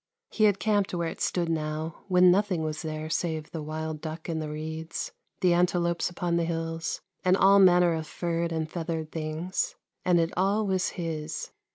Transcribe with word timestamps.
He 0.31 0.45
had 0.45 0.57
camped 0.59 0.95
where 0.95 1.07
it 1.09 1.21
stood 1.21 1.47
now, 1.47 2.05
when 2.07 2.31
nothing 2.31 2.63
was 2.63 2.81
there 2.81 3.07
save 3.07 3.51
the 3.51 3.61
wild 3.61 4.01
duck 4.01 4.27
in 4.27 4.39
the 4.39 4.49
reeds, 4.49 5.11
the 5.41 5.53
antelopes 5.53 6.09
upon 6.09 6.37
the 6.37 6.43
hills, 6.45 7.01
and 7.23 7.37
all 7.37 7.59
manner 7.59 7.93
of 7.93 8.07
furred 8.07 8.51
and 8.51 8.67
feathered 8.67 9.11
things; 9.11 9.75
and 10.03 10.19
it 10.19 10.33
all 10.35 10.65
was 10.65 10.89
his. 10.97 11.51